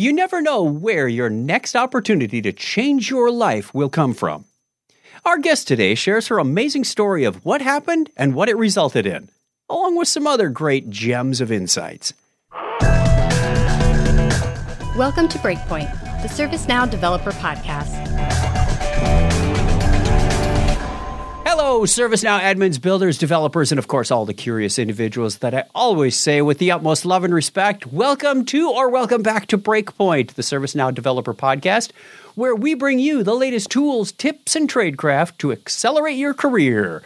[0.00, 4.46] You never know where your next opportunity to change your life will come from.
[5.26, 9.28] Our guest today shares her amazing story of what happened and what it resulted in,
[9.68, 12.14] along with some other great gems of insights.
[14.96, 15.92] Welcome to Breakpoint,
[16.22, 18.19] the ServiceNow Developer Podcast.
[21.70, 26.16] Hello, ServiceNow admins, builders, developers, and of course, all the curious individuals that I always
[26.16, 27.86] say with the utmost love and respect.
[27.86, 31.92] Welcome to or welcome back to Breakpoint, the ServiceNow Developer Podcast,
[32.34, 37.04] where we bring you the latest tools, tips, and tradecraft to accelerate your career.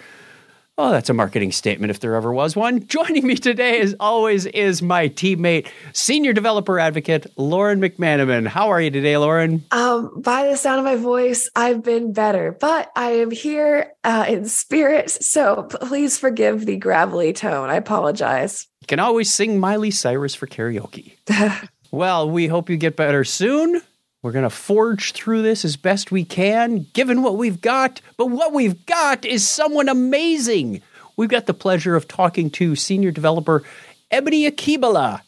[0.77, 2.85] Oh, that's a marketing statement if there ever was one.
[2.89, 8.49] Joining me today, as always, is my teammate, senior developer advocate, Lauren McManamon.
[8.49, 9.65] How are you today, Lauren?
[9.71, 14.25] Um, by the sound of my voice, I've been better, but I am here uh,
[14.27, 15.11] in spirit.
[15.11, 17.71] So please forgive the gravelly tone.
[17.71, 18.67] I apologize.
[18.81, 21.13] You can always sing Miley Cyrus for karaoke.
[21.93, 23.81] well, we hope you get better soon.
[24.25, 28.01] We're going to forge through this as best we can, given what we've got.
[28.17, 30.81] But what we've got is someone amazing.
[31.19, 33.63] We've got the pleasure of talking to senior developer
[34.11, 35.21] Ebony Akkebala.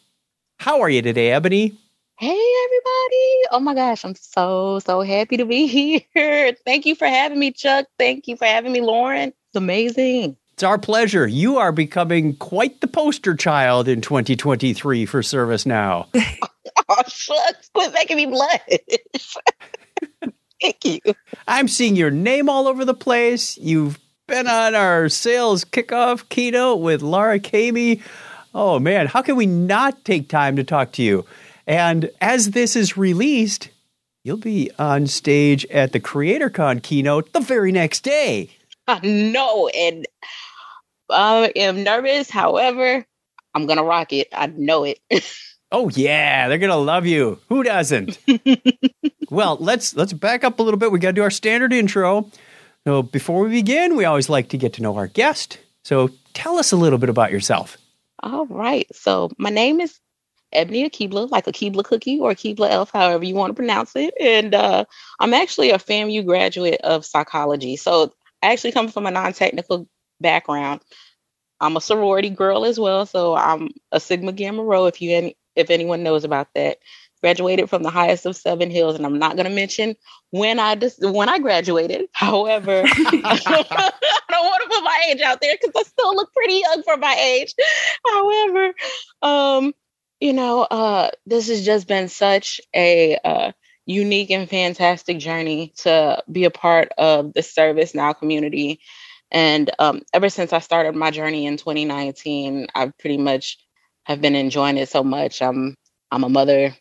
[0.60, 1.78] How are you today, Ebony?
[2.18, 2.28] Hey,
[2.64, 3.42] everybody.
[3.50, 5.66] Oh my gosh, I'm so, so happy to be
[6.14, 6.56] here.
[6.64, 7.84] Thank you for having me, Chuck.
[7.98, 9.28] Thank you for having me, Lauren.
[9.28, 10.38] It's amazing.
[10.56, 11.26] It's our pleasure.
[11.26, 16.06] You are becoming quite the poster child in 2023 for ServiceNow.
[16.88, 17.68] oh, shucks.
[17.74, 19.36] Quit making me blush.
[20.62, 21.00] Thank you.
[21.46, 23.58] I'm seeing your name all over the place.
[23.58, 28.00] You've been on our sales kickoff keynote with Lara Caimi.
[28.54, 31.26] Oh man, how can we not take time to talk to you?
[31.66, 33.68] And as this is released,
[34.24, 38.56] you'll be on stage at the CreatorCon keynote the very next day.
[38.88, 40.06] I know, and
[41.10, 42.30] I am nervous.
[42.30, 43.04] However,
[43.54, 44.28] I'm gonna rock it.
[44.32, 45.00] I know it.
[45.72, 47.38] oh yeah, they're gonna love you.
[47.48, 48.18] Who doesn't?
[49.30, 50.92] well, let's let's back up a little bit.
[50.92, 52.30] We got to do our standard intro.
[52.86, 55.58] So before we begin, we always like to get to know our guest.
[55.82, 57.78] So tell us a little bit about yourself.
[58.22, 58.86] All right.
[58.94, 59.98] So my name is
[60.52, 64.14] Ebony Akkebala, like a Keebler cookie or Keebler elf, however you want to pronounce it.
[64.20, 64.84] And uh,
[65.18, 67.76] I'm actually a FAMU graduate of psychology.
[67.76, 69.88] So I actually come from a non-technical
[70.20, 70.80] background.
[71.60, 74.86] I'm a sorority girl as well, so I'm a Sigma Gamma Rho.
[74.86, 76.78] If you any, if anyone knows about that,
[77.22, 79.96] graduated from the highest of seven hills, and I'm not going to mention
[80.30, 82.08] when I just when I graduated.
[82.12, 83.90] However, I
[84.30, 86.96] don't want to put my age out there because I still look pretty young for
[86.96, 87.54] my age.
[88.06, 88.74] However,
[89.22, 89.74] um,
[90.20, 93.52] you know, uh, this has just been such a uh,
[93.86, 98.80] unique and fantastic journey to be a part of the service now community
[99.30, 103.58] and um, ever since I started my journey in 2019, I've pretty much
[104.04, 105.42] have been enjoying it so much.
[105.42, 105.76] I'm
[106.10, 106.76] I'm a mother.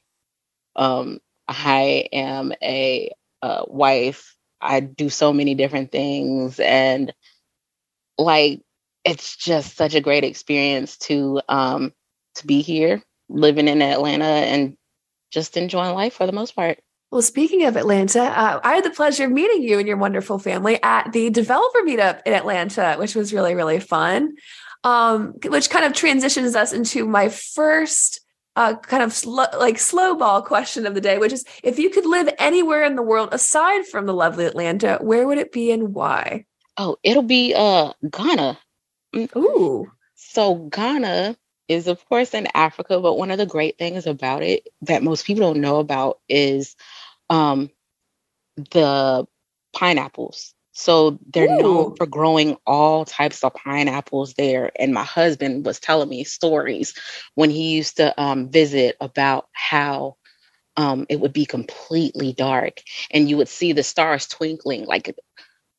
[0.76, 3.12] Um, I am a,
[3.42, 4.36] a wife.
[4.62, 7.14] I do so many different things, and
[8.18, 8.62] like
[9.04, 11.94] it's just such a great experience to um,
[12.36, 14.78] to be here, living in Atlanta, and
[15.32, 16.80] just enjoying life for the most part.
[17.16, 20.38] Well, speaking of Atlanta, uh, I had the pleasure of meeting you and your wonderful
[20.38, 24.36] family at the developer meetup in Atlanta, which was really, really fun.
[24.84, 28.20] Um, which kind of transitions us into my first
[28.58, 31.90] uh, kind of sl- like slow ball question of the day, which is if you
[31.90, 35.72] could live anywhere in the world aside from the lovely Atlanta, where would it be
[35.72, 36.44] and why?
[36.76, 38.60] Oh, it'll be uh, Ghana.
[39.16, 39.90] Mm, Ooh.
[40.16, 41.38] So Ghana
[41.70, 45.26] is of course in Africa, but one of the great things about it that most
[45.26, 46.76] people don't know about is
[47.30, 47.70] um,
[48.72, 49.26] the
[49.74, 50.54] pineapples.
[50.72, 51.62] So they're Ooh.
[51.62, 54.72] known for growing all types of pineapples there.
[54.78, 56.94] And my husband was telling me stories
[57.36, 60.18] when he used to um, visit about how
[60.78, 62.82] um, it would be completely dark
[63.12, 65.16] and you would see the stars twinkling like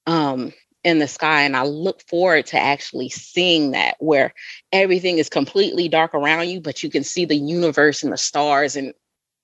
[0.07, 0.53] um,
[0.83, 1.43] in the sky.
[1.43, 4.33] And I look forward to actually seeing that where
[4.73, 8.77] everything is completely dark around you, but you can see the universe and the stars
[8.77, 8.95] and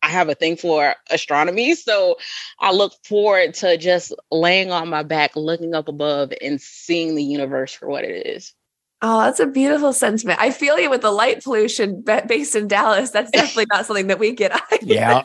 [0.03, 1.75] I have a thing for astronomy.
[1.75, 2.19] So
[2.59, 7.23] I look forward to just laying on my back, looking up above, and seeing the
[7.23, 8.53] universe for what it is.
[9.01, 10.41] Oh, that's a beautiful sentiment.
[10.41, 13.11] I feel you with the light pollution based in Dallas.
[13.11, 14.79] That's definitely not something that we get either.
[14.83, 15.23] Yeah.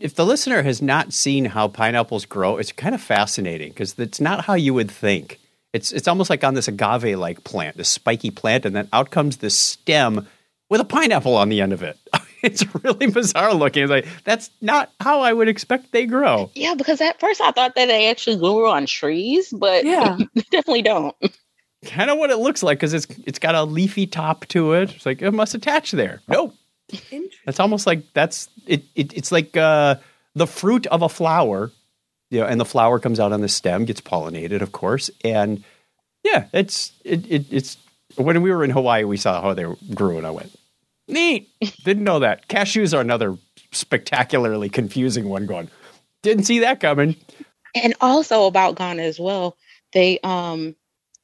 [0.00, 4.20] If the listener has not seen how pineapples grow, it's kind of fascinating because it's
[4.20, 5.38] not how you would think.
[5.72, 9.10] It's it's almost like on this agave like plant, this spiky plant, and then out
[9.10, 10.26] comes this stem
[10.68, 11.98] with a pineapple on the end of it.
[12.42, 13.82] it's really bizarre looking.
[13.84, 16.50] It's like that's not how I would expect they grow.
[16.54, 20.16] Yeah, because at first I thought that they actually grew on trees, but Yeah.
[20.34, 21.14] they definitely don't.
[21.86, 24.94] Kind of what it looks like because it's it's got a leafy top to it.
[24.94, 26.20] It's like it must attach there.
[26.28, 26.54] Nope,
[27.46, 29.94] It's almost like that's it, it it's like uh,
[30.34, 31.70] the fruit of a flower,
[32.30, 35.64] you know, and the flower comes out on the stem, gets pollinated, of course, and
[36.22, 37.78] yeah, it's it, it it's
[38.16, 39.64] when we were in Hawaii, we saw how they
[39.94, 40.54] grew, and I went,
[41.10, 41.48] neat.
[41.84, 42.48] Didn't know that.
[42.48, 43.36] Cashews are another
[43.72, 45.46] spectacularly confusing one.
[45.46, 45.68] Going,
[46.22, 47.16] didn't see that coming.
[47.74, 49.56] And also about Ghana as well,
[49.92, 50.74] they um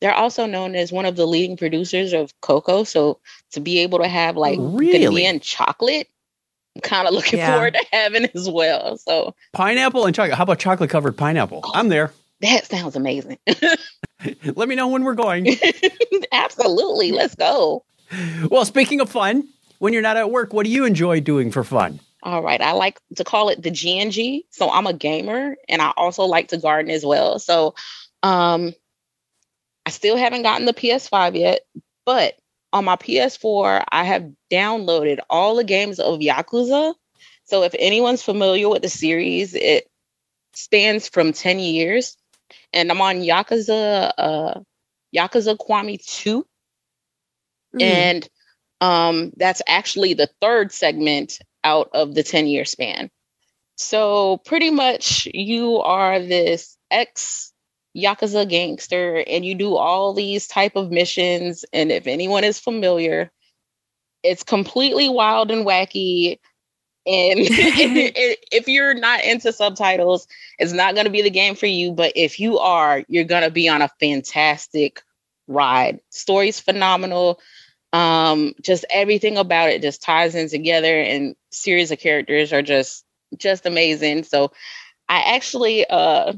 [0.00, 2.84] they're also known as one of the leading producers of cocoa.
[2.84, 3.18] So
[3.52, 4.98] to be able to have like Really?
[5.24, 6.08] Ghanaian chocolate,
[6.74, 7.52] I'm kind of looking Yeah.
[7.54, 8.98] forward to having as well.
[8.98, 10.36] So Pineapple and chocolate.
[10.36, 11.62] How about chocolate covered pineapple?
[11.74, 12.12] I'm there.
[12.42, 13.38] that sounds amazing.
[14.54, 15.56] Let me know when we're going.
[16.32, 17.12] Absolutely.
[17.12, 17.84] Let's go.
[18.50, 21.64] well, speaking of fun, when you're not at work, what do you enjoy doing for
[21.64, 22.00] fun?
[22.22, 22.60] All right.
[22.60, 24.44] I like to call it the GNG.
[24.50, 27.38] So I'm a gamer and I also like to garden as well.
[27.38, 27.74] So
[28.22, 28.74] um
[29.84, 31.60] I still haven't gotten the PS5 yet,
[32.04, 32.34] but
[32.72, 36.94] on my PS4, I have downloaded all the games of Yakuza.
[37.44, 39.88] So if anyone's familiar with the series, it
[40.54, 42.16] spans from 10 years.
[42.72, 44.60] And I'm on Yakuza uh
[45.14, 46.44] Yakuza Kiwami 2
[47.74, 47.82] Mm.
[47.82, 48.28] and
[48.80, 53.10] um, that's actually the third segment out of the 10 year span.
[53.76, 57.52] So pretty much you are this ex
[57.96, 61.64] yakuza gangster and you do all these type of missions.
[61.72, 63.30] And if anyone is familiar
[64.22, 66.38] it's completely wild and wacky.
[67.06, 70.26] And if you're not into subtitles
[70.58, 71.92] it's not going to be the game for you.
[71.92, 75.02] But if you are you're going to be on a fantastic
[75.48, 76.00] ride.
[76.10, 77.40] Story's phenomenal
[77.92, 83.04] um just everything about it just ties in together and series of characters are just
[83.38, 84.24] just amazing.
[84.24, 84.52] So
[85.08, 86.32] i actually uh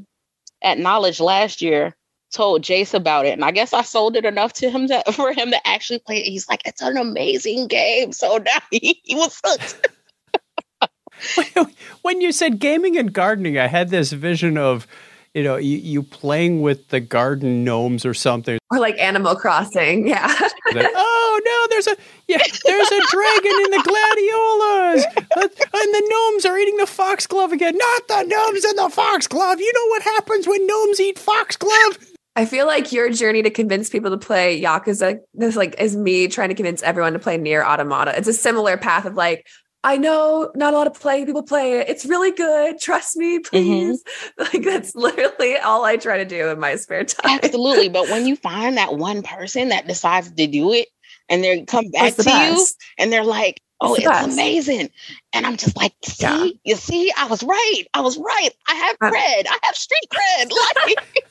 [0.62, 1.97] at knowledge last year
[2.33, 5.33] told jace about it and i guess i sold it enough to him to, for
[5.33, 6.27] him to actually play it.
[6.27, 8.12] He's like it's an amazing game.
[8.12, 9.89] So now he, he was hooked.
[12.03, 14.87] When you said gaming and gardening, I had this vision of,
[15.35, 18.59] you know, you, you playing with the garden gnomes or something.
[18.71, 20.07] or like Animal Crossing.
[20.09, 20.27] Yeah.
[20.27, 21.97] That, oh no, there's a
[22.27, 25.05] yeah, there's a dragon in the gladiolas,
[25.37, 27.77] Uh, and the gnomes are eating the foxglove again.
[27.77, 29.61] Not the gnomes and the foxglove.
[29.61, 31.99] You know what happens when gnomes eat foxglove?
[32.37, 36.29] I feel like your journey to convince people to play Yakuza this like is me
[36.29, 38.17] trying to convince everyone to play NieR:Automata.
[38.17, 39.47] It's a similar path of like,
[39.85, 41.89] I know not a lot of play people play it.
[41.89, 42.81] It's really good.
[42.81, 43.49] Trust me, mm-hmm.
[43.49, 44.05] please.
[44.39, 47.41] Like that's literally all I try to do in my spare time.
[47.43, 47.89] Absolutely.
[47.89, 50.89] But when you find that one person that decides to do it
[51.29, 52.67] and they come back to the you
[52.99, 54.91] and they're like, oh, It's it's, amazing.
[55.33, 56.49] And I'm just like, see, Yeah.
[56.65, 57.85] you see, I was right.
[57.95, 58.51] I was right.
[58.69, 59.47] I have cred.
[59.49, 60.51] I have street cred.
[60.87, 61.28] Like,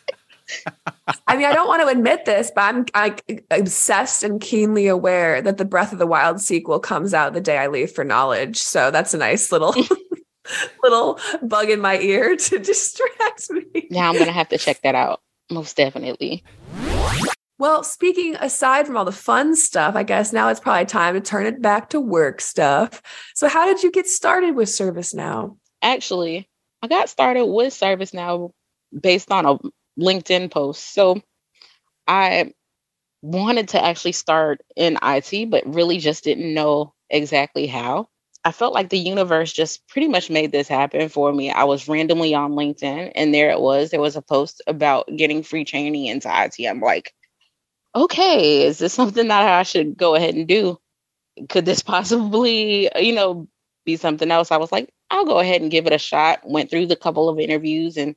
[1.27, 5.41] I mean, I don't want to admit this, but I'm like obsessed and keenly aware
[5.41, 8.57] that the Breath of the Wild sequel comes out the day I leave for knowledge.
[8.57, 9.75] So that's a nice little
[10.83, 13.87] little bug in my ear to distract me.
[13.89, 15.21] now I'm going to have to check that out.
[15.49, 16.43] Most definitely.
[17.59, 21.21] Well, speaking aside from all the fun stuff, I guess now it's probably time to
[21.21, 23.01] turn it back to work stuff.
[23.33, 25.57] So, how did you get started with ServiceNow?
[25.81, 26.47] Actually,
[26.83, 28.51] I got started with ServiceNow
[28.99, 29.57] based on a
[29.99, 30.83] LinkedIn posts.
[30.83, 31.21] So
[32.07, 32.53] I
[33.21, 38.07] wanted to actually start in IT, but really just didn't know exactly how.
[38.45, 41.51] I felt like the universe just pretty much made this happen for me.
[41.51, 43.89] I was randomly on LinkedIn and there it was.
[43.89, 46.65] There was a post about getting free training into IT.
[46.65, 47.13] I'm like,
[47.95, 50.77] okay, is this something that I should go ahead and do?
[51.49, 53.49] Could this possibly, you know,
[53.85, 54.51] be something else?
[54.51, 56.39] I was like, I'll go ahead and give it a shot.
[56.45, 58.15] Went through the couple of interviews and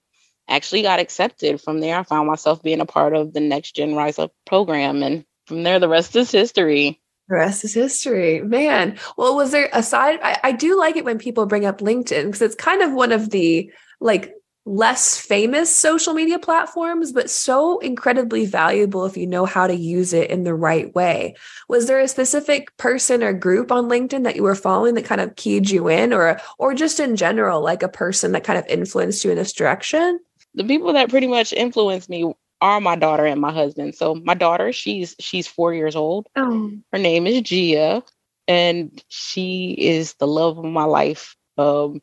[0.51, 1.61] actually got accepted.
[1.61, 5.03] From there, I found myself being a part of the Next Gen Rise Up program.
[5.03, 7.01] And from there, the rest is history.
[7.29, 8.99] The rest is history, man.
[9.17, 10.19] Well, was there aside?
[10.23, 13.13] I, I do like it when people bring up LinkedIn because it's kind of one
[13.13, 14.35] of the like
[14.67, 20.13] less famous social media platforms, but so incredibly valuable if you know how to use
[20.13, 21.35] it in the right way.
[21.69, 25.21] Was there a specific person or group on LinkedIn that you were following that kind
[25.21, 28.67] of keyed you in, or or just in general, like a person that kind of
[28.67, 30.19] influenced you in this direction?
[30.55, 33.95] The people that pretty much influenced me are my daughter and my husband.
[33.95, 36.29] So my daughter, she's she's four years old.
[36.37, 38.03] Oh, Her name is Gia,
[38.49, 41.37] and she is the love of my life.
[41.59, 42.01] Um,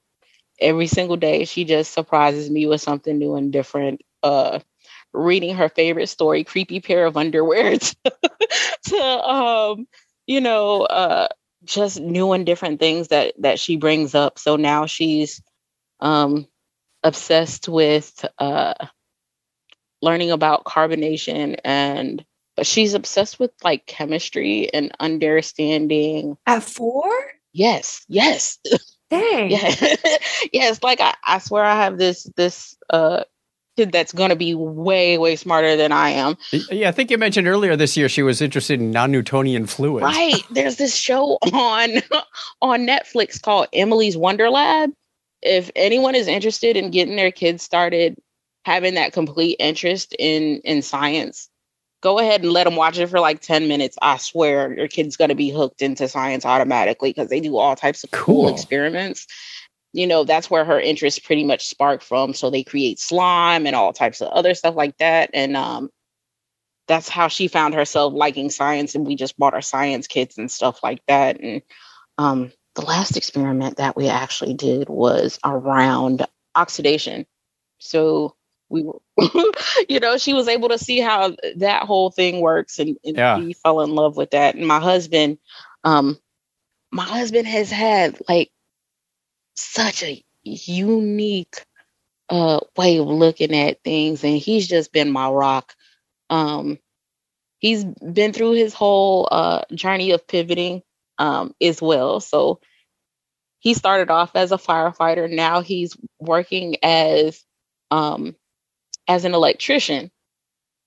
[0.59, 4.01] every single day, she just surprises me with something new and different.
[4.23, 4.59] Uh,
[5.13, 7.95] reading her favorite story, "Creepy Pair of Underwear," to,
[8.85, 9.87] to um,
[10.27, 11.27] you know, uh,
[11.63, 14.39] just new and different things that that she brings up.
[14.39, 15.41] So now she's
[15.99, 16.47] um,
[17.07, 18.73] obsessed with uh,
[20.01, 22.23] learning about carbonation and
[22.55, 27.07] but she's obsessed with like chemistry and understanding at four?
[27.53, 28.57] Yes, yes.
[29.09, 29.51] Dang.
[29.51, 29.73] Yeah.
[30.51, 33.23] yes, like I, I swear I have this this uh
[33.77, 36.35] kid that's gonna be way, way smarter than I am.
[36.51, 40.03] Yeah, I think you mentioned earlier this year she was interested in non-Newtonian fluids.
[40.03, 40.41] Right.
[40.49, 41.89] There's this show on
[42.61, 44.91] on Netflix called Emily's Wonder Lab.
[45.41, 48.17] If anyone is interested in getting their kids started
[48.65, 51.49] having that complete interest in in science,
[52.01, 53.97] go ahead and let them watch it for like 10 minutes.
[54.01, 57.75] I swear your kid's going to be hooked into science automatically because they do all
[57.75, 58.43] types of cool.
[58.43, 59.27] cool experiments.
[59.93, 62.33] You know, that's where her interest pretty much sparked from.
[62.33, 65.31] So they create slime and all types of other stuff like that.
[65.33, 65.89] And um,
[66.87, 68.93] that's how she found herself liking science.
[68.93, 71.39] And we just bought our science kits and stuff like that.
[71.41, 71.61] And
[72.17, 77.25] um, the last experiment that we actually did was around oxidation.
[77.79, 78.35] So
[78.69, 78.99] we were
[79.89, 83.39] you know she was able to see how that whole thing works and, and yeah.
[83.39, 85.37] he fell in love with that and my husband
[85.85, 86.19] um
[86.91, 88.51] my husband has had like
[89.55, 91.65] such a unique
[92.27, 95.73] uh way of looking at things and he's just been my rock
[96.29, 96.77] um
[97.59, 100.83] he's been through his whole uh journey of pivoting
[101.19, 102.59] um as well so
[103.59, 107.43] he started off as a firefighter now he's working as
[107.91, 108.35] um
[109.07, 110.11] as an electrician.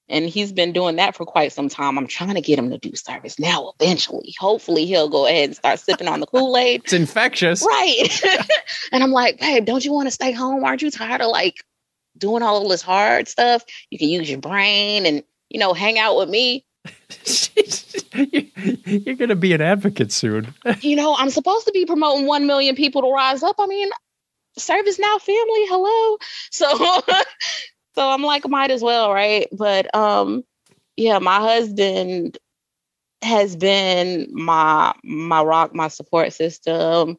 [0.09, 1.97] And he's been doing that for quite some time.
[1.97, 4.35] I'm trying to get him to do service now eventually.
[4.41, 6.83] Hopefully he'll go ahead and start sipping on the Kool-Aid.
[6.83, 7.65] It's infectious.
[7.65, 8.21] Right.
[8.93, 10.65] and I'm like, babe, don't you want to stay home?
[10.65, 11.65] Aren't you tired of like
[12.19, 13.63] doing all this hard stuff?
[13.91, 16.67] You can use your brain and, you know, hang out with me.
[18.15, 20.55] You're going to be an advocate soon.
[20.81, 23.57] you know, I'm supposed to be promoting 1 million people to rise up.
[23.59, 23.89] I mean,
[24.59, 26.19] service now family hello
[26.51, 26.67] so
[27.95, 29.47] so I'm like, might as well, right?
[29.53, 30.45] But um,
[30.97, 32.39] yeah, my husband
[33.23, 37.17] has been my my rock, my support system,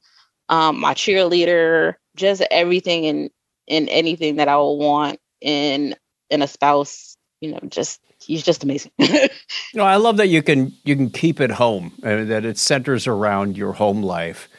[0.49, 3.29] um, my cheerleader, just everything and
[3.67, 5.95] in anything that I would want in
[6.29, 7.15] in a spouse.
[7.41, 8.91] You know, just he's just amazing.
[9.73, 13.07] no, I love that you can you can keep it home, and that it centers
[13.07, 14.49] around your home life.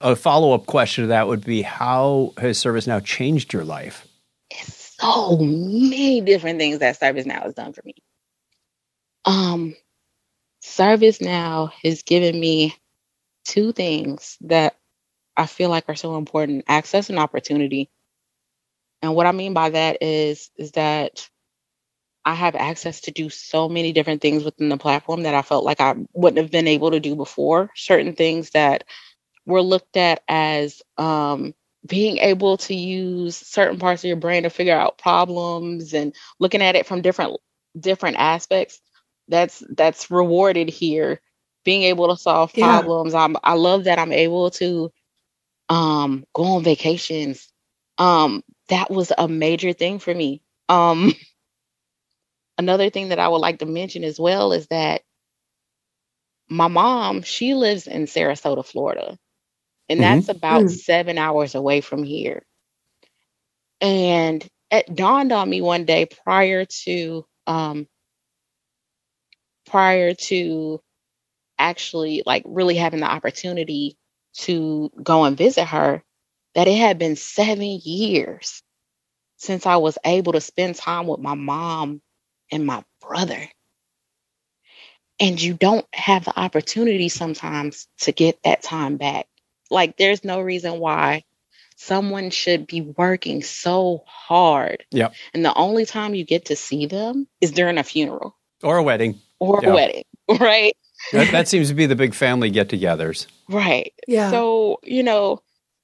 [0.00, 4.06] A follow up question to that would be: How has service now changed your life?
[4.50, 7.94] It's so many different things that ServiceNow has done for me.
[9.24, 9.74] Um,
[10.62, 12.74] ServiceNow has given me
[13.44, 14.76] two things that
[15.36, 17.90] I feel like are so important: access and opportunity.
[19.02, 21.28] And what I mean by that is is that
[22.26, 25.64] I have access to do so many different things within the platform that I felt
[25.64, 27.70] like I wouldn't have been able to do before.
[27.76, 28.84] Certain things that
[29.46, 31.54] were looked at as um,
[31.86, 36.62] being able to use certain parts of your brain to figure out problems and looking
[36.62, 37.38] at it from different
[37.78, 38.80] different aspects
[39.28, 41.20] that's that's rewarded here
[41.64, 43.28] being able to solve problems yeah.
[43.44, 44.90] i love that i'm able to
[45.68, 47.52] um go on vacations
[47.98, 51.12] um that was a major thing for me um
[52.58, 55.02] another thing that i would like to mention as well is that
[56.48, 59.18] my mom she lives in sarasota florida
[59.88, 60.16] and mm-hmm.
[60.16, 60.70] that's about mm.
[60.70, 62.42] seven hours away from here.
[63.80, 67.86] And it dawned on me one day prior to um,
[69.66, 70.80] prior to
[71.58, 73.96] actually like really having the opportunity
[74.34, 76.02] to go and visit her
[76.54, 78.62] that it had been seven years
[79.36, 82.00] since I was able to spend time with my mom
[82.50, 83.48] and my brother.
[85.18, 89.26] And you don't have the opportunity sometimes to get that time back.
[89.70, 91.24] Like there's no reason why
[91.76, 94.84] someone should be working so hard.
[94.90, 95.10] Yeah.
[95.32, 98.82] And the only time you get to see them is during a funeral or a
[98.82, 100.04] wedding or a wedding,
[100.40, 100.76] right?
[101.12, 103.26] That, that seems to be the big family get togethers.
[103.48, 103.92] Right.
[104.08, 104.30] Yeah.
[104.30, 105.42] So, you know,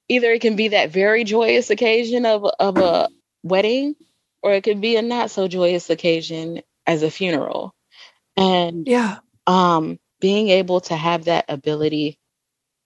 [0.09, 3.09] either it can be that very joyous occasion of, of a
[3.43, 3.95] wedding
[4.43, 7.73] or it could be a not so joyous occasion as a funeral.
[8.37, 9.19] And yeah.
[9.45, 12.17] Um, being able to have that ability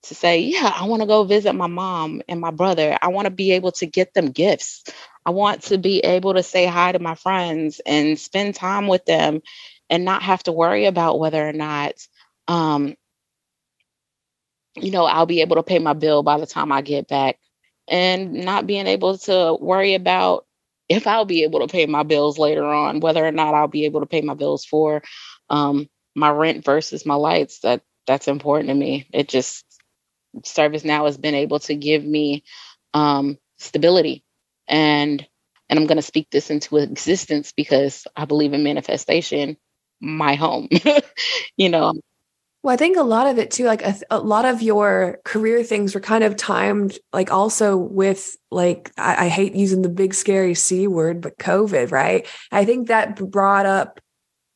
[0.04, 2.98] to say, yeah, I want to go visit my mom and my brother.
[3.02, 4.84] I want to be able to get them gifts.
[5.26, 9.06] I want to be able to say hi to my friends and spend time with
[9.06, 9.42] them
[9.90, 11.94] and not have to worry about whether or not
[12.48, 12.96] um
[14.76, 17.40] you know, I'll be able to pay my bill by the time I get back
[17.88, 20.47] and not being able to worry about
[20.90, 23.86] if I'll be able to pay my bills later on, whether or not I'll be
[23.86, 25.04] able to pay my bills for
[25.50, 27.60] um, my rent versus my lights.
[27.62, 29.08] That that's important to me.
[29.14, 29.66] It just
[30.44, 32.44] ServiceNow has been able to give me
[32.94, 34.24] um, stability
[34.68, 35.26] and
[35.70, 39.58] and I'm going to speak this into existence because I believe in manifestation.
[40.02, 40.70] My home,
[41.58, 41.94] you know.
[42.68, 45.64] Well, I think a lot of it too, like a, a, lot of your career
[45.64, 50.14] things were kind of timed, like also with like, I, I, hate using the big
[50.14, 52.28] scary C word, but COVID, right?
[52.52, 54.02] I think that brought up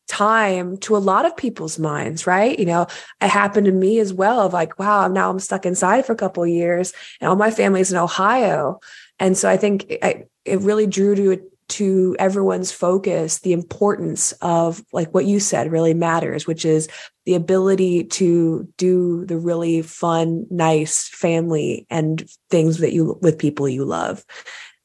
[0.09, 2.59] time to a lot of people's minds, right?
[2.59, 2.87] You know,
[3.21, 6.17] it happened to me as well of like, wow, now I'm stuck inside for a
[6.17, 6.91] couple years
[7.21, 8.81] and all my family's in Ohio.
[9.19, 14.83] And so I think it, it really drew to to everyone's focus the importance of
[14.93, 16.87] like what you said really matters which is
[17.25, 23.69] the ability to do the really fun nice family and things that you with people
[23.69, 24.25] you love.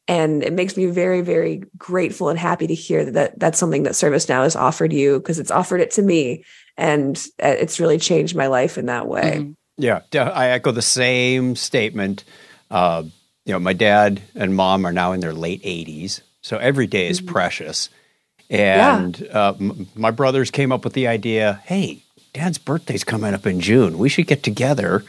[0.08, 3.84] And it makes me very very grateful and happy to hear that, that that's something
[3.84, 6.44] that servicenow has offered you because it's offered it to me
[6.76, 9.38] and uh, it's really changed my life in that way.
[9.38, 9.52] Mm-hmm.
[9.78, 12.24] yeah i echo the same statement.
[12.70, 13.04] Uh,
[13.44, 17.08] you know my dad and mom are now in their late 80s so every day
[17.08, 17.32] is mm-hmm.
[17.32, 17.90] precious.
[18.48, 19.28] And yeah.
[19.28, 23.60] uh, m- my brothers came up with the idea hey, dad's birthday's coming up in
[23.60, 23.98] June.
[23.98, 25.04] We should get together.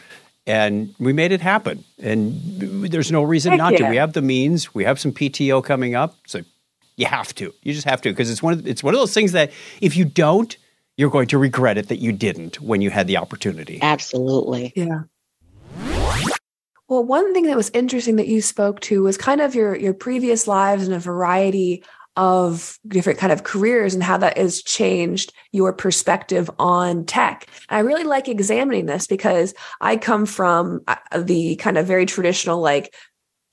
[0.48, 1.84] And we made it happen.
[2.02, 2.40] And
[2.90, 3.80] there's no reason Heck not yeah.
[3.80, 3.90] to.
[3.90, 6.16] We have the means, we have some PTO coming up.
[6.26, 6.42] So
[6.96, 7.54] you have to.
[7.62, 9.96] You just have to because it's one of it's one of those things that if
[9.96, 10.58] you don't,
[10.96, 13.78] you're going to regret it that you didn't when you had the opportunity.
[13.82, 14.74] Absolutely.
[14.76, 15.04] Yeah.
[16.88, 19.94] Well, one thing that was interesting that you spoke to was kind of your your
[19.94, 21.84] previous lives and a variety
[22.16, 27.46] of different kind of careers and how that has changed your perspective on tech.
[27.70, 32.08] And I really like examining this because I come from uh, the kind of very
[32.08, 32.96] traditional like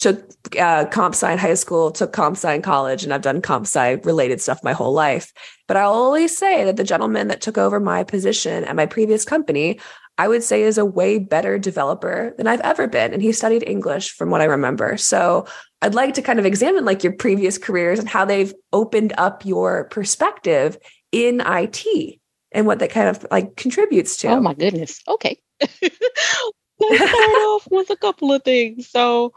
[0.01, 0.19] took
[0.59, 3.67] uh, comp sci in high school, took comp sci in college, and I've done comp
[3.67, 5.33] sci related stuff my whole life.
[5.67, 9.25] But I'll always say that the gentleman that took over my position at my previous
[9.25, 9.79] company
[10.17, 13.13] I would say is a way better developer than I've ever been.
[13.13, 14.97] And he studied English from what I remember.
[14.97, 15.47] So
[15.83, 19.45] I'd like to kind of examine like your previous careers and how they've opened up
[19.45, 20.79] your perspective
[21.11, 22.21] in IT
[22.53, 24.29] and what that kind of like contributes to.
[24.29, 25.03] Oh my goodness.
[25.09, 25.39] Okay.
[25.61, 28.89] Let's start off with a couple of things.
[28.89, 29.33] So,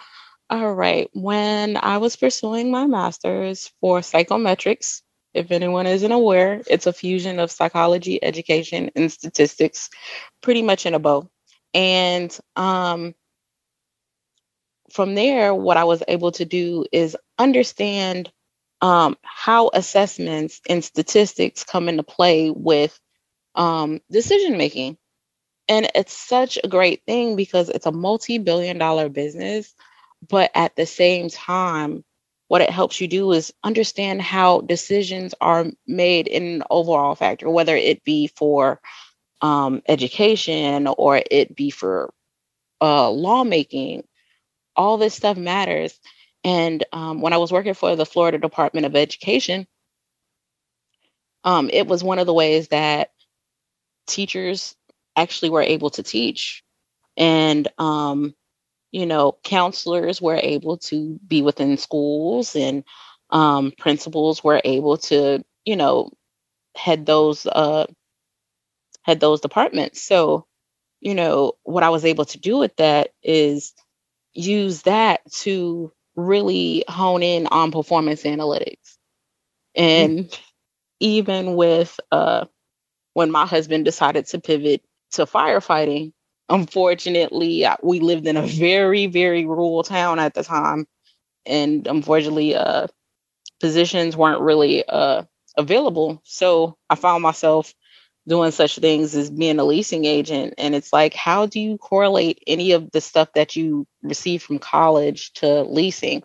[0.50, 5.02] all right, when I was pursuing my master's for psychometrics,
[5.34, 9.90] if anyone isn't aware, it's a fusion of psychology, education, and statistics,
[10.42, 11.30] pretty much in a bow.
[11.74, 13.14] And um,
[14.92, 18.32] from there, what I was able to do is understand
[18.82, 22.98] um, how assessments and statistics come into play with
[23.56, 24.98] um, decision making.
[25.70, 29.74] And it's such a great thing because it's a multi billion dollar business.
[30.28, 32.04] But at the same time,
[32.48, 37.50] what it helps you do is understand how decisions are made in an overall factor,
[37.50, 38.80] whether it be for
[39.42, 42.14] um, education or it be for
[42.82, 44.04] uh, lawmaking.
[44.76, 46.00] All this stuff matters.
[46.44, 49.68] And um, when I was working for the Florida Department of Education,
[51.44, 53.12] um, it was one of the ways that
[54.08, 54.76] teachers
[55.16, 56.64] actually were able to teach.
[57.18, 58.36] And um,
[58.92, 62.84] you know, counselors were able to be within schools and
[63.30, 66.12] um, principals were able to, you know,
[66.76, 67.86] head those uh,
[69.02, 70.02] head those departments.
[70.02, 70.46] So,
[71.02, 73.74] you know, what I was able to do with that is
[74.34, 78.98] use that to really hone in on performance analytics.
[79.76, 80.42] And mm-hmm.
[81.00, 82.46] even with uh,
[83.14, 86.14] when my husband decided to pivot to firefighting,
[86.50, 90.88] unfortunately, uh, we lived in a very, very rural town at the time.
[91.46, 92.88] And unfortunately, uh,
[93.60, 95.24] positions weren't really uh,
[95.58, 96.22] available.
[96.24, 97.74] So I found myself
[98.28, 100.56] doing such things as being a leasing agent.
[100.58, 104.60] And it's like, how do you correlate any of the stuff that you receive from
[104.60, 106.24] college to leasing?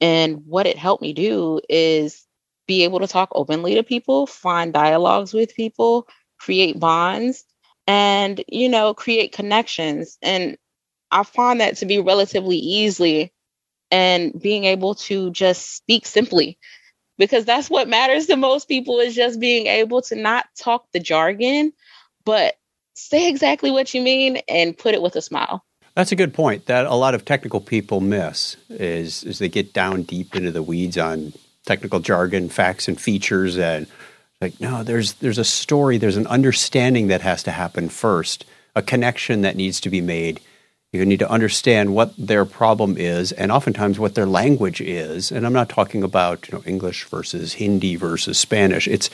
[0.00, 2.26] And what it helped me do is
[2.66, 6.06] be able to talk openly to people, find dialogues with people,
[6.38, 7.44] create bonds,
[7.90, 10.16] and you know create connections.
[10.22, 10.56] And
[11.10, 13.32] i find that to be relatively easily
[13.90, 16.56] and being able to just speak simply
[17.18, 21.00] because that's what matters to most people is just being able to not talk the
[21.00, 21.72] jargon
[22.24, 22.54] but
[22.94, 25.64] say exactly what you mean and put it with a smile.
[25.96, 29.72] That's a good point that a lot of technical people miss is is they get
[29.72, 31.32] down deep into the weeds on
[31.66, 33.88] technical jargon facts and features and
[34.40, 38.82] like no there's there's a story there's an understanding that has to happen first a
[38.82, 40.40] connection that needs to be made.
[40.92, 45.30] You need to understand what their problem is and oftentimes what their language is.
[45.30, 48.88] And i'm not talking about you know english versus hindi versus spanish.
[48.88, 49.10] It's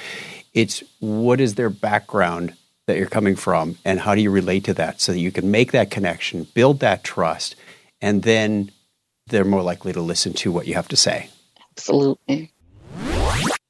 [0.54, 2.54] it's what is their background
[2.86, 5.50] that you're coming from and how do you relate to that so that you can
[5.50, 7.56] make that connection build that trust
[8.00, 8.70] and then
[9.26, 11.28] they're more likely to listen to what you have to say.
[11.72, 12.52] Absolutely.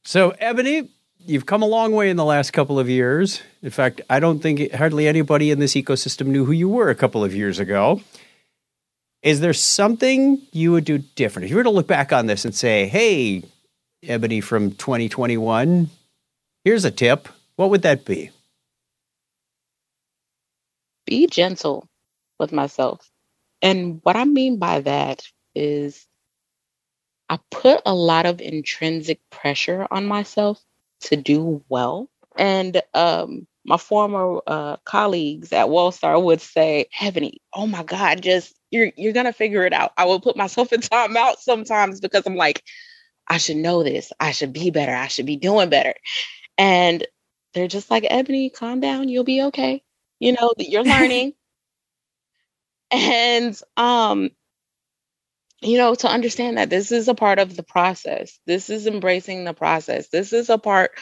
[0.04, 0.90] So ebony
[1.26, 3.42] you've come a long way in the last couple of years.
[3.62, 6.94] In fact, I don't think hardly anybody in this ecosystem knew who you were a
[6.94, 8.00] couple of years ago.
[9.22, 11.44] Is there something you would do different?
[11.44, 13.42] If you were to look back on this and say, hey,
[14.02, 15.90] Ebony from 2021,
[16.64, 18.30] here's a tip, what would that be?
[21.06, 21.88] Be gentle
[22.38, 23.10] with myself.
[23.62, 26.06] And what I mean by that is
[27.28, 30.62] I put a lot of intrinsic pressure on myself
[31.06, 32.08] to do well.
[32.36, 38.54] And um, my former uh, colleagues at Wellstar would say, Ebony, oh my God, just
[38.70, 39.92] you're you're gonna figure it out.
[39.96, 42.62] I will put myself in timeout sometimes because I'm like,
[43.28, 44.12] I should know this.
[44.20, 44.94] I should be better.
[44.94, 45.94] I should be doing better.
[46.58, 47.06] And
[47.54, 49.08] they're just like, Ebony, calm down.
[49.08, 49.82] You'll be okay.
[50.20, 51.34] You know, you're learning.
[52.90, 54.30] and um,
[55.60, 58.38] you know, to understand that this is a part of the process.
[58.46, 60.08] This is embracing the process.
[60.08, 60.92] This is a part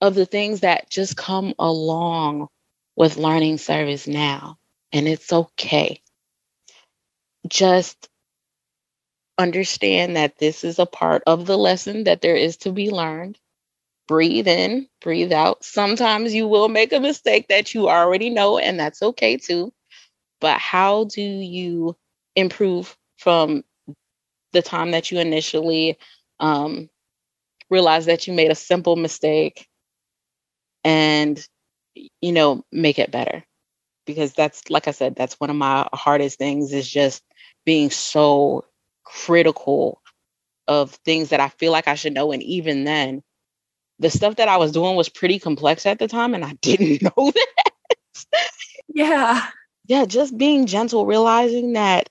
[0.00, 2.48] of the things that just come along
[2.94, 4.58] with learning service now.
[4.92, 6.02] And it's okay.
[7.48, 8.08] Just
[9.38, 13.38] understand that this is a part of the lesson that there is to be learned.
[14.08, 15.64] Breathe in, breathe out.
[15.64, 19.72] Sometimes you will make a mistake that you already know, and that's okay too.
[20.40, 21.96] But how do you
[22.36, 23.64] improve from
[24.56, 25.98] the time that you initially
[26.40, 26.88] um,
[27.70, 29.68] realize that you made a simple mistake
[30.84, 31.46] and
[32.20, 33.44] you know make it better.
[34.06, 37.24] Because that's like i said that's one of my hardest things is just
[37.64, 38.64] being so
[39.04, 40.00] critical
[40.68, 42.32] of things that i feel like i should know.
[42.32, 43.22] And even then
[43.98, 47.02] the stuff that i was doing was pretty complex at the time and i didn't
[47.02, 47.64] know that.
[48.88, 49.46] Yeah.
[49.86, 52.08] Yeah just being gentle realizing that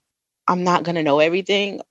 [0.47, 1.81] i'm not going to know everything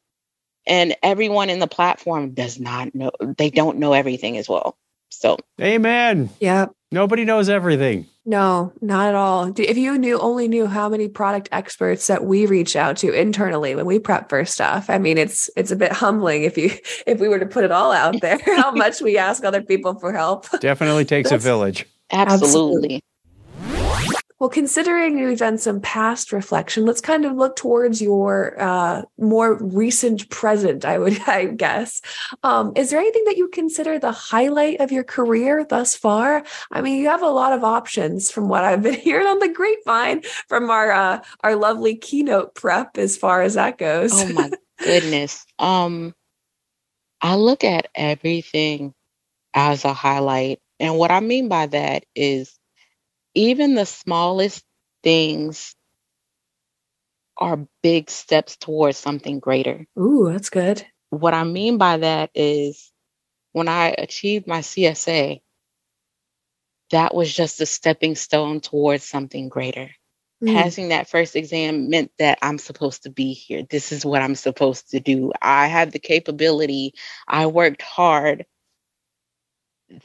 [0.67, 4.77] and everyone in the platform does not know they don't know everything as well.
[5.11, 5.37] So.
[5.61, 6.31] Amen.
[6.41, 8.07] Yeah nobody knows everything.
[8.25, 9.53] No not at all.
[9.59, 13.75] If you knew only knew how many product experts that we reach out to internally
[13.75, 16.71] when we prep for stuff i mean it's it's a bit humbling if you
[17.07, 19.99] if we were to put it all out there how much we ask other people
[19.99, 20.47] for help.
[20.61, 21.87] Definitely takes a village.
[22.11, 22.47] Absolutely.
[22.47, 23.03] absolutely.
[24.41, 29.55] Well, considering we've done some past reflection, let's kind of look towards your uh, more
[29.63, 32.01] recent present, I would I guess.
[32.43, 36.45] Um, is there anything that you consider the highlight of your career thus far?
[36.73, 39.49] I mean, you have a lot of options from what I've been hearing on the
[39.49, 44.13] grapevine from our uh, our lovely keynote prep as far as that goes.
[44.15, 45.47] Oh my goodness.
[45.61, 46.13] Um,
[47.21, 48.95] I look at everything
[49.55, 50.61] as a highlight.
[50.81, 52.59] And what I mean by that is
[53.35, 54.65] even the smallest
[55.03, 55.75] things
[57.37, 59.87] are big steps towards something greater.
[59.99, 60.87] Ooh, that's good.
[61.11, 62.93] What I mean by that is
[63.53, 65.41] when I achieved my CSA,
[66.91, 69.91] that was just a stepping stone towards something greater.
[70.43, 70.55] Mm.
[70.55, 73.65] Passing that first exam meant that I'm supposed to be here.
[73.69, 75.33] This is what I'm supposed to do.
[75.41, 76.95] I have the capability.
[77.27, 78.47] I worked hard.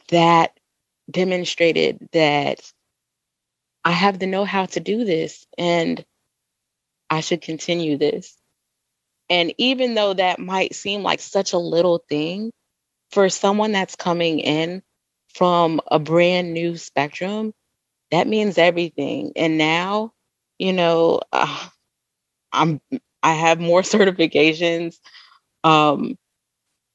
[0.09, 0.59] That
[1.09, 2.71] demonstrated that
[3.83, 6.03] I have the know how to do this and
[7.09, 8.35] I should continue this.
[9.29, 12.51] And even though that might seem like such a little thing,
[13.11, 14.81] for someone that's coming in
[15.33, 17.53] from a brand new spectrum,
[18.11, 19.33] that means everything.
[19.35, 20.13] And now,
[20.57, 21.69] you know, uh,
[22.51, 22.81] I'm
[23.21, 24.97] I have more certifications.
[25.63, 26.17] Um,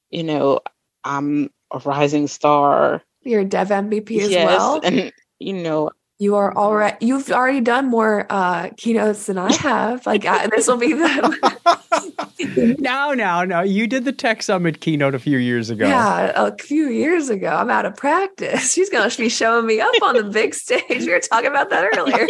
[0.09, 0.61] you know,
[1.03, 3.01] I'm a rising star.
[3.21, 4.81] You're a dev MVP as yes, well.
[4.83, 10.05] And you know, you are already you've already done more uh keynotes than i have.
[10.05, 13.61] Like this will be the no no no.
[13.61, 15.87] You did the tech summit keynote a few years ago.
[15.87, 17.49] Yeah a few years ago.
[17.49, 18.73] I'm out of practice.
[18.73, 20.83] She's gonna be showing me up on the big stage.
[20.89, 22.27] We were talking about that earlier.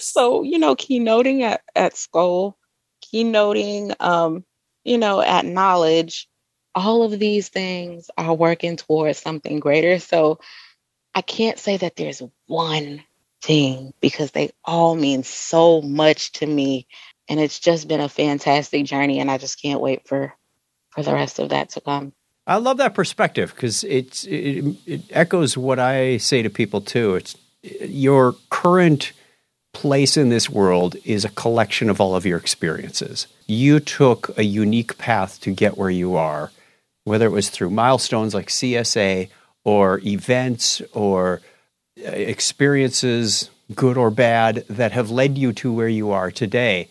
[0.00, 2.58] So you know keynoting at at school
[3.12, 4.44] keynoting um
[4.84, 6.28] you know at knowledge
[6.74, 9.98] all of these things are working towards something greater.
[9.98, 10.38] So
[11.14, 13.02] I can't say that there's one
[13.42, 16.86] thing because they all mean so much to me
[17.28, 20.34] and it's just been a fantastic journey and I just can't wait for
[20.90, 22.12] for the rest of that to come.
[22.46, 27.14] I love that perspective because it, it echoes what I say to people too.
[27.14, 29.12] It's your current
[29.72, 33.28] place in this world is a collection of all of your experiences.
[33.46, 36.50] You took a unique path to get where you are,
[37.04, 39.28] whether it was through milestones like CSA
[39.64, 41.40] or events or
[41.98, 46.88] uh, experiences, good or bad, that have led you to where you are today.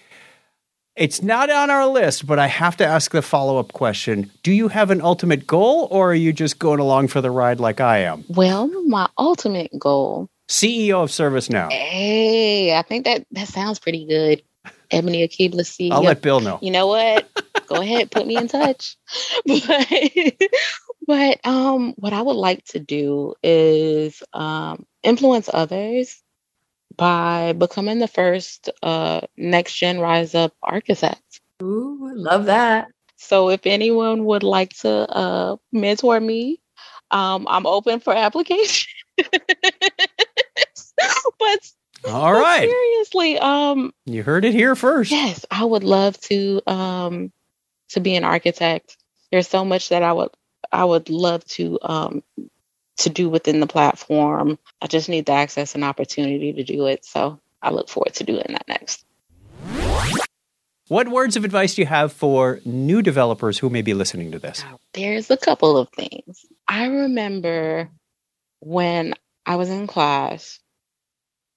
[0.96, 4.52] It's not on our list, but I have to ask the follow up question Do
[4.52, 7.80] you have an ultimate goal, or are you just going along for the ride like
[7.80, 8.26] I am?
[8.28, 11.72] Well, my ultimate goal CEO of ServiceNow.
[11.72, 14.42] Hey, I think that that sounds pretty good.
[14.92, 15.92] Ebony Akkebala CEO.
[15.92, 16.58] I'll let Bill know.
[16.62, 17.30] You know what?
[17.68, 18.98] Go ahead, put me in touch.
[19.46, 19.88] But,
[21.10, 26.22] but um, what I would like to do is um, influence others
[26.96, 31.42] by becoming the first uh, next gen rise up architect.
[31.64, 32.90] Ooh, love that.
[33.16, 36.62] So if anyone would like to uh, mentor me,
[37.10, 38.92] um, I'm open for application.
[41.40, 41.72] but
[42.08, 45.10] all right, seriously, um, you heard it here first.
[45.10, 47.32] Yes, I would love to um,
[47.90, 48.96] to be an architect.
[49.32, 50.30] There's so much that I would
[50.72, 52.24] I would love to um,
[52.98, 54.60] to do within the platform.
[54.82, 57.06] I just need the access and opportunity to do it.
[57.06, 59.06] So I look forward to doing that next.
[60.90, 64.40] What words of advice do you have for new developers who may be listening to
[64.40, 64.64] this?
[64.94, 66.46] There's a couple of things.
[66.68, 67.90] I remember
[68.60, 69.14] when
[69.46, 70.60] I was in class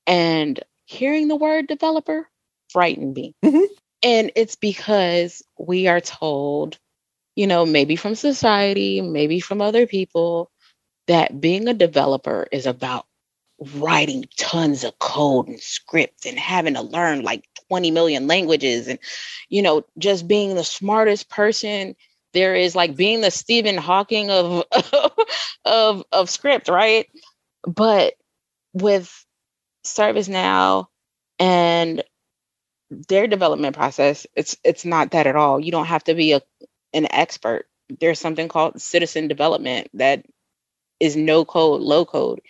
[0.06, 2.28] and hearing the word developer
[2.70, 3.34] frightened me.
[3.42, 3.72] Mm-hmm.
[4.02, 6.78] And it's because we are told,
[7.36, 10.50] you know, maybe from society, maybe from other people,
[11.08, 13.06] that being a developer is about
[13.76, 18.98] writing tons of code and script and having to learn like 20 million languages and
[19.48, 21.94] you know just being the smartest person
[22.32, 24.64] there is like being the Stephen Hawking of
[25.64, 27.06] of of script right?
[27.66, 28.14] But
[28.74, 29.26] with
[29.84, 30.86] ServiceNow
[31.38, 32.02] and
[32.90, 35.60] their development process it's it's not that at all.
[35.60, 36.42] You don't have to be a
[36.92, 37.66] an expert.
[38.00, 40.24] There's something called citizen development that
[41.00, 42.40] is no code low code.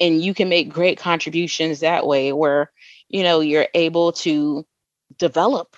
[0.00, 2.70] And you can make great contributions that way where
[3.08, 4.66] you know you're able to
[5.18, 5.76] develop.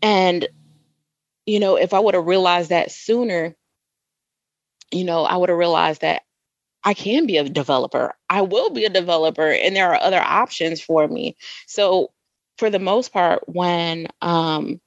[0.00, 0.48] And
[1.48, 3.56] you know if i would have realized that sooner
[4.92, 6.22] you know i would have realized that
[6.84, 8.14] i can be a developer.
[8.28, 11.36] I will be a developer and there are other options for me.
[11.66, 12.12] So
[12.58, 14.80] for the most part when um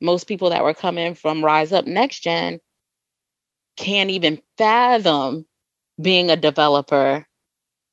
[0.00, 2.60] most people that were coming from rise up next gen
[3.76, 5.46] can't even fathom
[6.00, 7.26] being a developer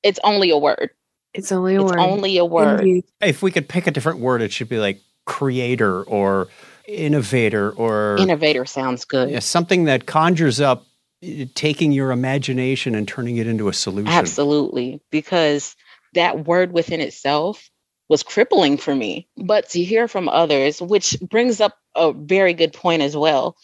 [0.06, 0.92] it's only a word.
[1.34, 1.90] It's only a word.
[1.90, 2.00] it's word.
[2.00, 2.80] only a word.
[2.82, 3.06] Indeed.
[3.22, 6.48] If we could pick a different word, it should be like creator or
[6.88, 9.32] innovator or innovator sounds good.
[9.32, 10.86] Yeah, something that conjures up
[11.24, 14.14] eh, taking your imagination and turning it into a solution.
[14.14, 15.76] Absolutely, because
[16.14, 17.70] that word within itself
[18.10, 19.28] was crippling for me.
[19.38, 23.58] But to hear from others, which brings up a very good point as well,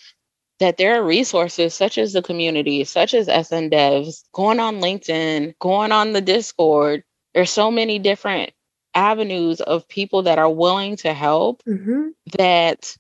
[0.60, 5.56] that there are resources such as the community, such as SN Devs, going on LinkedIn,
[5.60, 7.04] going on the Discord.
[7.34, 8.51] There's so many different
[8.93, 12.10] avenues of people that are willing to help mm-hmm.
[12.38, 12.95] that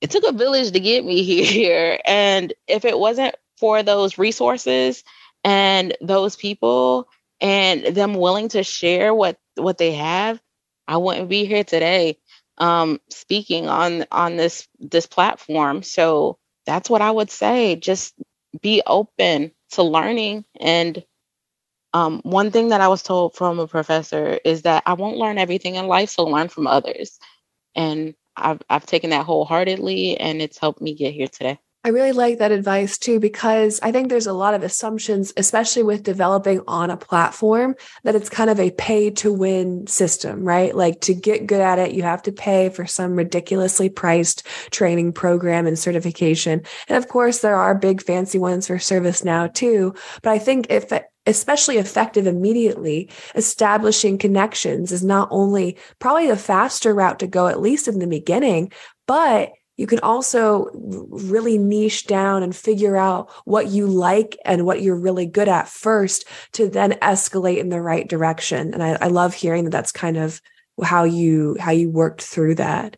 [0.00, 2.00] it took a village to get me here.
[2.04, 5.04] And if it wasn't for those resources
[5.44, 7.08] and those people
[7.40, 10.40] and them willing to share what what they have,
[10.88, 12.18] I wouldn't be here today
[12.58, 15.82] um, speaking on on this this platform.
[15.82, 17.76] So that's what I would say.
[17.76, 18.14] Just
[18.60, 20.44] be open to learning.
[20.60, 21.04] And
[21.94, 25.38] um, one thing that I was told from a professor is that I won't learn
[25.38, 27.18] everything in life, so learn from others.
[27.74, 31.58] And I've I've taken that wholeheartedly, and it's helped me get here today.
[31.84, 35.82] I really like that advice too, because I think there's a lot of assumptions, especially
[35.82, 40.76] with developing on a platform, that it's kind of a pay to win system, right?
[40.76, 45.12] Like to get good at it, you have to pay for some ridiculously priced training
[45.12, 46.62] program and certification.
[46.86, 49.94] And of course, there are big fancy ones for ServiceNow too.
[50.22, 50.92] But I think if
[51.26, 57.60] especially effective immediately, establishing connections is not only probably the faster route to go, at
[57.60, 58.70] least in the beginning,
[59.08, 64.82] but you can also really niche down and figure out what you like and what
[64.82, 68.74] you're really good at first to then escalate in the right direction.
[68.74, 70.40] And I, I love hearing that that's kind of
[70.82, 72.96] how you how you worked through that.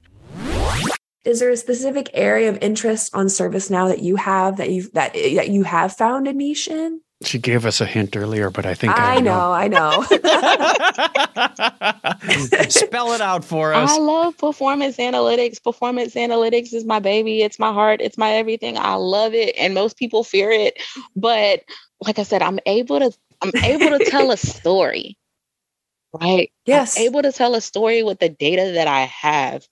[1.24, 5.14] Is there a specific area of interest on ServiceNow that you have that you that
[5.14, 7.00] that you have found a niche in?
[7.26, 9.52] She gave us a hint earlier, but I think I, I know.
[9.52, 10.02] I know.
[12.68, 13.90] Spell it out for us.
[13.90, 15.62] I love performance analytics.
[15.62, 17.42] Performance analytics is my baby.
[17.42, 18.00] It's my heart.
[18.00, 18.78] It's my everything.
[18.78, 20.80] I love it, and most people fear it.
[21.16, 21.62] But
[22.00, 23.12] like I said, I'm able to.
[23.42, 25.16] I'm able to tell a story.
[26.12, 26.52] Right.
[26.66, 26.96] Yes.
[26.96, 29.66] I'm able to tell a story with the data that I have.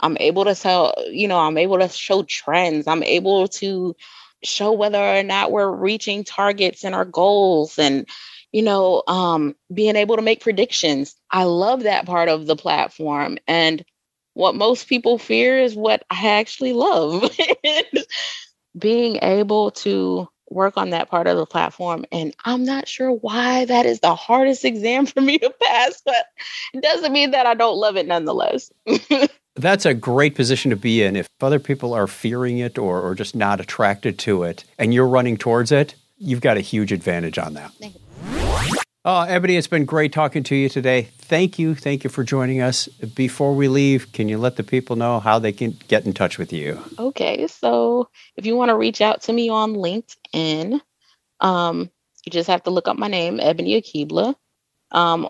[0.00, 0.94] I'm able to tell.
[1.10, 2.86] You know, I'm able to show trends.
[2.86, 3.96] I'm able to
[4.42, 8.06] show whether or not we're reaching targets and our goals and
[8.52, 13.38] you know um, being able to make predictions i love that part of the platform
[13.46, 13.84] and
[14.38, 17.28] what most people fear is what I actually love.
[18.78, 22.04] Being able to work on that part of the platform.
[22.12, 26.24] And I'm not sure why that is the hardest exam for me to pass, but
[26.72, 28.70] it doesn't mean that I don't love it nonetheless.
[29.58, 31.16] That's a great position to be in.
[31.16, 35.08] If other people are fearing it or, or just not attracted to it and you're
[35.08, 37.72] running towards it, you've got a huge advantage on that.
[39.04, 41.08] Oh, Ebony, it's been great talking to you today.
[41.18, 41.74] Thank you.
[41.74, 42.86] Thank you for joining us.
[43.16, 46.38] Before we leave, can you let the people know how they can get in touch
[46.38, 46.80] with you?
[46.98, 47.48] Okay.
[47.48, 50.80] So if you want to reach out to me on LinkedIn,
[51.40, 51.90] um,
[52.24, 54.36] you just have to look up my name, Ebony Akkebala,
[54.92, 55.28] um,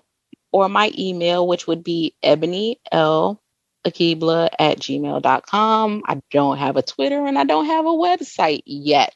[0.53, 3.41] or my email, which would be ebony l
[3.87, 6.03] akkebala at gmail.com.
[6.07, 9.14] I don't have a Twitter and I don't have a website yet.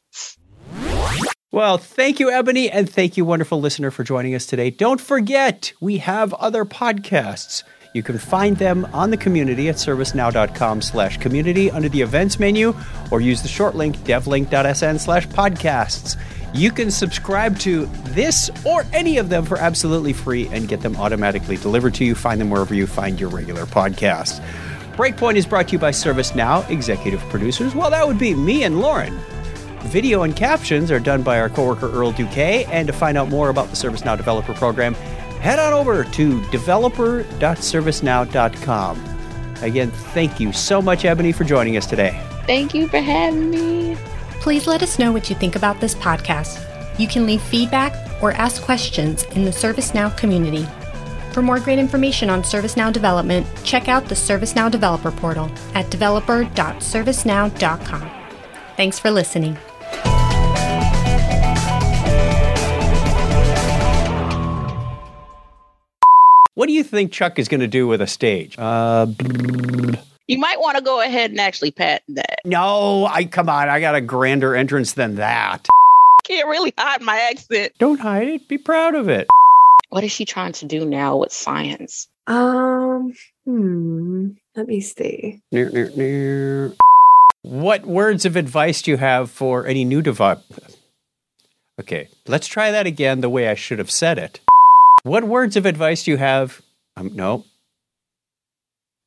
[1.50, 4.70] Well, thank you, Ebony, and thank you, wonderful listener, for joining us today.
[4.70, 7.62] Don't forget, we have other podcasts.
[7.92, 12.74] You can find them on the community at servicenow.com slash community under the events menu
[13.10, 16.16] or use the short link devlink.sn slash podcasts.
[16.54, 20.96] You can subscribe to this or any of them for absolutely free and get them
[20.96, 22.14] automatically delivered to you.
[22.14, 24.44] Find them wherever you find your regular podcasts.
[24.96, 27.74] Breakpoint is brought to you by ServiceNow, executive producers.
[27.74, 29.18] Well, that would be me and Lauren.
[29.84, 32.68] Video and captions are done by our coworker Earl Duque.
[32.68, 34.92] And to find out more about the ServiceNow Developer Program,
[35.40, 39.04] head on over to developer.servicenow.com.
[39.62, 42.22] Again, thank you so much, Ebony, for joining us today.
[42.46, 43.96] Thank you for having me.
[44.42, 46.58] Please let us know what you think about this podcast.
[46.98, 50.66] You can leave feedback or ask questions in the ServiceNow community.
[51.32, 58.10] For more great information on ServiceNow development, check out the ServiceNow Developer Portal at developer.servicenow.com.
[58.76, 59.56] Thanks for listening.
[66.54, 68.56] What do you think Chuck is going to do with a stage?
[68.58, 69.06] Uh,
[70.28, 72.40] You might want to go ahead and actually patent that.
[72.44, 73.68] no, I come on.
[73.68, 75.68] I got a grander entrance than that.
[76.24, 77.72] Can't really hide my accent.
[77.78, 78.48] Don't hide it.
[78.48, 79.28] Be proud of it.
[79.90, 82.08] What is she trying to do now with science?
[82.26, 83.12] Um,
[83.44, 84.30] hmm.
[84.56, 85.40] Let me see.
[85.50, 86.74] Near, near, near.
[87.42, 90.38] What words of advice do you have for any new device?
[91.80, 94.40] Okay, let's try that again the way I should have said it.
[95.02, 96.62] What words of advice do you have?
[96.96, 97.44] Um, no.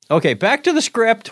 [0.10, 1.32] Okay, back to the script.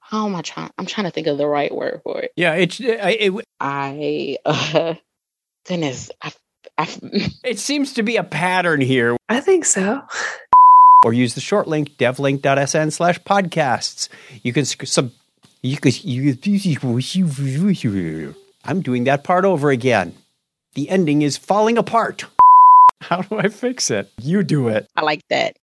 [0.00, 0.70] How am I trying?
[0.78, 2.32] I'm trying to think of the right word for it.
[2.36, 4.94] Yeah, it's it, it, I, uh,
[5.66, 6.32] goodness, I,
[6.78, 6.88] I,
[7.44, 9.16] it seems to be a pattern here.
[9.28, 10.02] I think so.
[11.04, 14.08] Or use the short link devlink.sn slash podcasts.
[14.42, 15.10] You can sc- sub.
[15.62, 16.02] You could.
[16.04, 16.36] You,
[18.64, 20.14] I'm doing that part over again.
[20.74, 22.24] The ending is falling apart.
[23.02, 24.10] How do I fix it?
[24.20, 24.88] You do it.
[24.96, 25.56] I like that.